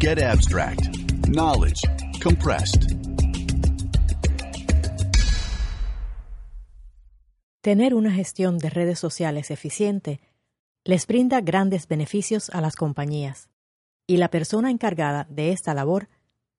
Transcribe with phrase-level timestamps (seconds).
[0.00, 0.96] Get abstract.
[1.26, 1.80] Knowledge
[2.22, 2.92] compressed.
[7.60, 10.20] Tener una gestión de redes sociales eficiente
[10.84, 13.48] les brinda grandes beneficios a las compañías,
[14.06, 16.08] y la persona encargada de esta labor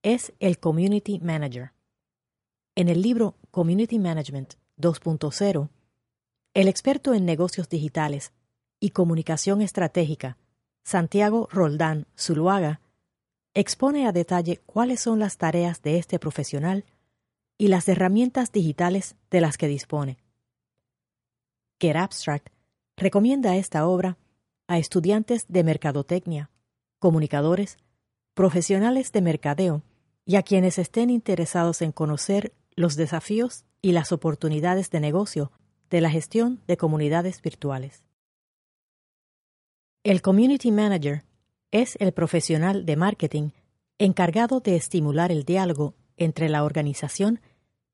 [0.03, 1.71] es el Community Manager.
[2.75, 5.69] En el libro Community Management 2.0,
[6.55, 8.33] el experto en negocios digitales
[8.81, 10.38] y comunicación estratégica,
[10.83, 12.81] Santiago Roldán Zuluaga,
[13.53, 16.86] expone a detalle cuáles son las tareas de este profesional
[17.58, 20.17] y las herramientas digitales de las que dispone.
[21.80, 22.50] Get Abstract
[22.95, 24.17] recomienda esta obra
[24.67, 26.52] a estudiantes de mercadotecnia,
[27.00, 27.77] comunicadores,
[28.33, 29.83] profesionales de mercadeo
[30.25, 35.52] y a quienes estén interesados en conocer los desafíos y las oportunidades de negocio
[35.89, 38.03] de la gestión de comunidades virtuales.
[40.03, 41.23] El Community Manager
[41.72, 43.50] es el profesional de marketing
[43.98, 47.42] encargado de estimular el diálogo entre la organización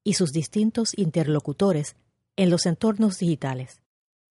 [0.04, 1.95] y sus distintos interlocutores
[2.36, 3.82] en los entornos digitales.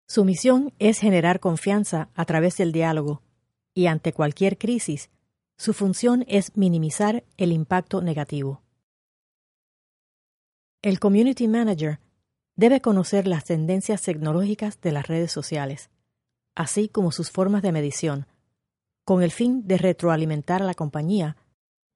[0.07, 3.23] Su misión es generar confianza a través del diálogo
[3.73, 5.11] y ante cualquier crisis,
[5.57, 8.63] su función es minimizar el impacto negativo.
[10.83, 12.01] El Community Manager
[12.57, 15.91] debe conocer las tendencias tecnológicas de las redes sociales,
[16.55, 18.27] así como sus formas de medición,
[19.11, 21.37] con el fin de retroalimentar a la compañía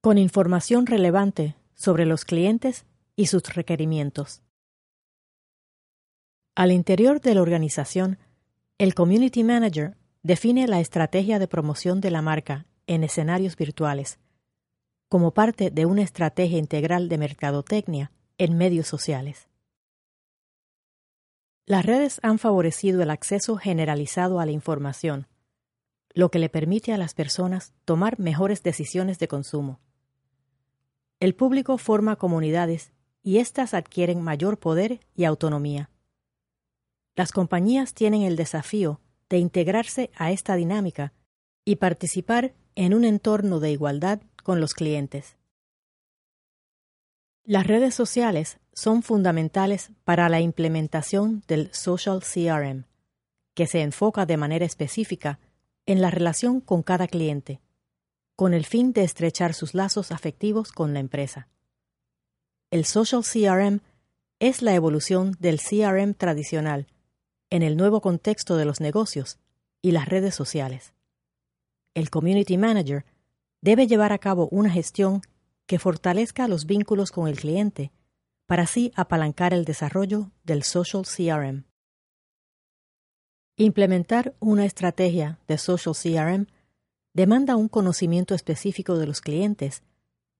[0.00, 4.42] con información relevante sobre los clientes y sus requerimientos.
[6.56, 8.18] Al interior de la organización,
[8.78, 14.18] el Community Manager define la estrategia de promoción de la marca en escenarios virtuales,
[15.08, 19.46] como parte de una estrategia integral de mercadotecnia en medios sociales.
[21.64, 25.28] Las redes han favorecido el acceso generalizado a la información,
[26.14, 29.80] lo que le permite a las personas tomar mejores decisiones de consumo.
[31.20, 32.92] El público forma comunidades
[33.22, 35.90] y éstas adquieren mayor poder y autonomía.
[37.16, 41.12] Las compañías tienen el desafío de integrarse a esta dinámica
[41.64, 45.36] y participar en un entorno de igualdad con los clientes.
[47.44, 52.84] Las redes sociales son fundamentales para la implementación del Social CRM,
[53.54, 55.38] que se enfoca de manera específica
[55.86, 57.60] en la relación con cada cliente,
[58.36, 61.48] con el fin de estrechar sus lazos afectivos con la empresa.
[62.70, 63.80] El Social CRM
[64.40, 66.88] es la evolución del CRM tradicional
[67.50, 69.38] en el nuevo contexto de los negocios
[69.80, 70.92] y las redes sociales.
[71.94, 73.04] El Community Manager
[73.60, 75.22] debe llevar a cabo una gestión
[75.66, 77.92] que fortalezca los vínculos con el cliente
[78.46, 81.64] para así apalancar el desarrollo del Social CRM.
[83.56, 86.46] Implementar una estrategia de Social CRM
[87.12, 89.84] demanda un conocimiento específico de los clientes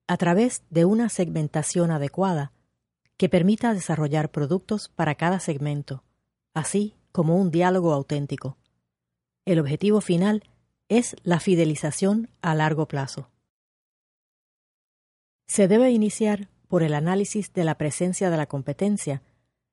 [0.08, 2.50] a través de una segmentación adecuada
[3.16, 6.02] que permita desarrollar productos para cada segmento,
[6.54, 8.56] así como un diálogo auténtico.
[9.44, 10.42] El objetivo final
[10.88, 13.30] es la fidelización a largo plazo.
[15.46, 19.22] Se debe iniciar por el análisis de la presencia de la competencia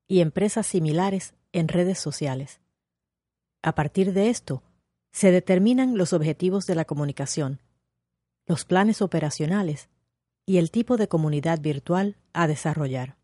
[0.07, 2.60] y empresas similares en redes sociales.
[3.63, 4.63] A partir de esto,
[5.11, 7.61] se determinan los objetivos de la comunicación,
[8.47, 9.89] los planes operacionales
[10.45, 13.17] y el tipo de comunidad virtual a desarrollar.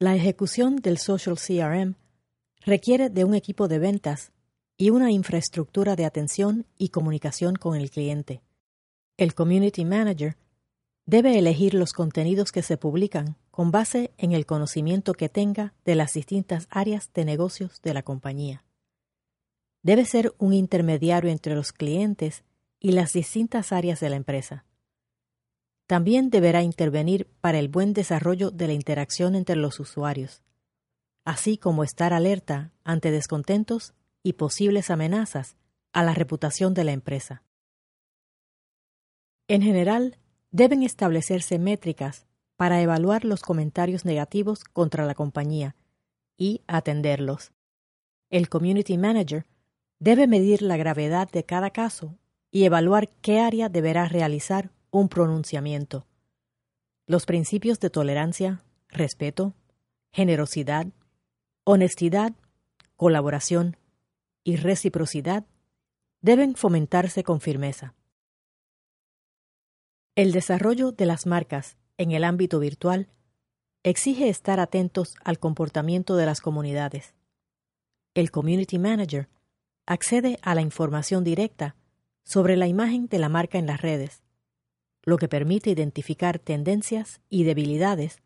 [0.00, 1.94] La ejecución del Social CRM
[2.64, 4.32] requiere de un equipo de ventas
[4.76, 8.42] y una infraestructura de atención y comunicación con el cliente.
[9.16, 10.36] El Community Manager
[11.06, 15.96] debe elegir los contenidos que se publican con base en el conocimiento que tenga de
[15.96, 18.64] las distintas áreas de negocios de la compañía.
[19.82, 22.44] Debe ser un intermediario entre los clientes
[22.78, 24.64] y las distintas áreas de la empresa.
[25.88, 30.40] También deberá intervenir para el buen desarrollo de la interacción entre los usuarios,
[31.24, 35.56] así como estar alerta ante descontentos y posibles amenazas
[35.92, 37.42] a la reputación de la empresa.
[39.48, 40.16] En general,
[40.52, 42.27] deben establecerse métricas
[42.58, 45.76] para evaluar los comentarios negativos contra la compañía
[46.36, 47.52] y atenderlos.
[48.30, 49.46] El Community Manager
[50.00, 52.18] debe medir la gravedad de cada caso
[52.50, 56.04] y evaluar qué área deberá realizar un pronunciamiento.
[57.06, 59.54] Los principios de tolerancia, respeto,
[60.10, 60.88] generosidad,
[61.62, 62.32] honestidad,
[62.96, 63.76] colaboración
[64.42, 65.46] y reciprocidad
[66.22, 67.94] deben fomentarse con firmeza.
[70.16, 73.08] El desarrollo de las marcas en el ámbito virtual
[73.82, 77.14] exige estar atentos al comportamiento de las comunidades.
[78.14, 79.28] El Community Manager
[79.86, 81.76] accede a la información directa
[82.24, 84.22] sobre la imagen de la marca en las redes,
[85.02, 88.18] lo que permite identificar tendencias y debilidades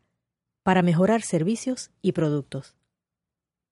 [0.63, 2.75] para mejorar servicios y productos.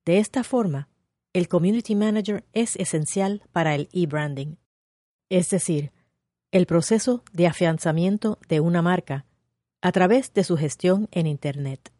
[0.05, 0.89] De esta forma,
[1.33, 4.55] el Community Manager es esencial para el e-branding,
[5.29, 5.91] es decir,
[6.51, 9.25] el proceso de afianzamiento de una marca
[9.81, 11.91] a través de su gestión en Internet.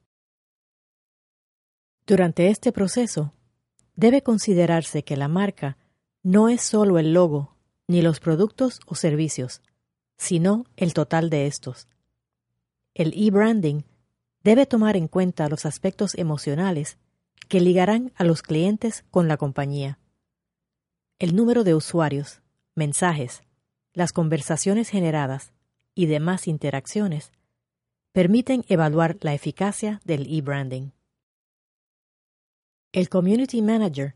[2.05, 3.33] Durante este proceso,
[3.95, 5.77] debe considerarse que la marca
[6.23, 7.55] no es solo el logo
[7.87, 9.61] ni los productos o servicios,
[10.17, 11.87] sino el total de estos.
[12.93, 13.81] El e-branding
[14.43, 16.97] debe tomar en cuenta los aspectos emocionales
[17.47, 19.99] que ligarán a los clientes con la compañía.
[21.19, 22.41] El número de usuarios,
[22.75, 23.43] mensajes,
[23.93, 25.51] las conversaciones generadas
[25.95, 27.31] y demás interacciones
[28.11, 30.91] permiten evaluar la eficacia del e-branding.
[32.91, 34.15] El Community Manager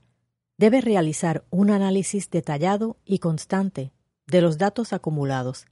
[0.57, 3.93] debe realizar un análisis detallado y constante
[4.27, 5.65] de los datos acumulados.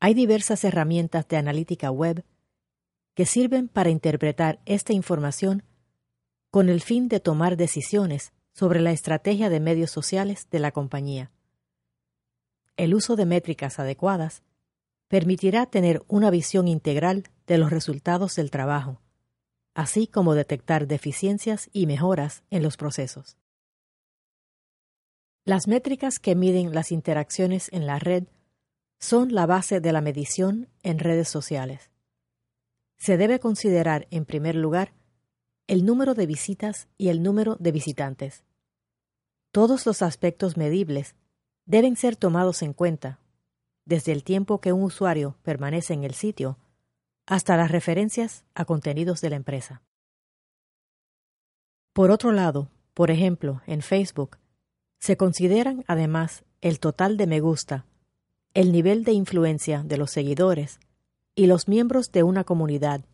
[0.00, 2.24] Hay diversas herramientas de analítica web
[3.14, 5.62] que sirven para interpretar esta información
[6.50, 11.30] con el fin de tomar decisiones sobre la estrategia de medios sociales de la compañía.
[12.76, 14.42] El uso de métricas adecuadas
[15.08, 19.00] permitirá tener una visión integral de los resultados del trabajo,
[19.74, 23.36] así como detectar deficiencias y mejoras en los procesos.
[25.44, 28.24] Las métricas que miden las interacciones en la red
[28.98, 31.90] son la base de la medición en redes sociales.
[32.96, 34.94] Se debe considerar, en primer lugar,
[35.66, 38.44] el número de visitas y el número de visitantes.
[39.50, 41.14] Todos los aspectos medibles
[41.66, 43.20] deben ser tomados en cuenta,
[43.84, 46.58] desde el tiempo que un usuario permanece en el sitio
[47.26, 49.82] hasta las referencias a contenidos de la empresa.
[51.92, 54.38] Por otro lado, por ejemplo, en Facebook,
[54.98, 57.86] se consideran además el total de me gusta,
[58.52, 60.80] el nivel de influencia de los seguidores
[61.34, 63.04] y los miembros de una comunidad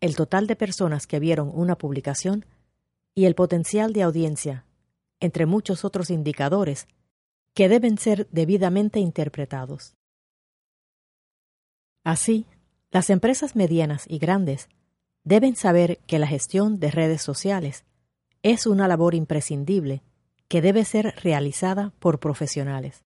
[0.00, 2.44] el total de personas que vieron una publicación
[3.14, 4.64] y el potencial de audiencia,
[5.20, 6.86] entre muchos otros indicadores
[7.56, 9.96] que deben ser debidamente interpretados.
[12.04, 12.46] Así,
[12.90, 14.68] las empresas medianas y grandes
[15.24, 17.84] deben saber que la gestión de redes sociales
[18.42, 20.02] es una labor imprescindible
[20.48, 23.04] que debe ser realizada por profesionales.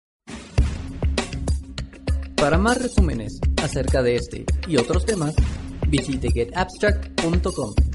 [2.35, 5.33] Para más resúmenes acerca de este y otros temas,
[5.87, 7.92] visite getabstract.com.